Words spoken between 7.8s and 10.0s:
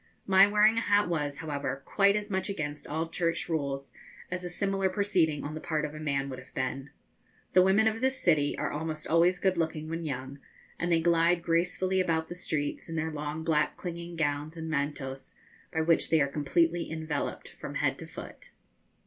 of this city are almost always good looking